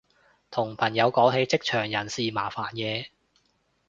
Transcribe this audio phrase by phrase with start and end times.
[0.49, 3.09] 同朋友講起職場人事麻煩嘢